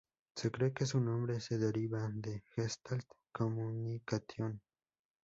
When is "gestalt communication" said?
2.55-4.59